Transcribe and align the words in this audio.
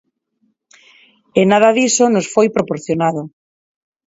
E 1.39 1.41
nada 1.51 1.69
diso 1.77 2.05
nos 2.13 2.27
foi 2.33 2.47
proporcionado. 2.55 3.21